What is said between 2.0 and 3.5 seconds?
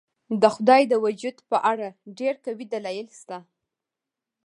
ډېر قوي دلایل شته.